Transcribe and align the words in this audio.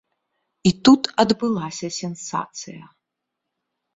І 0.69 0.71
тут 0.87 1.09
адбылася 1.25 1.87
сенсацыя. 1.99 2.83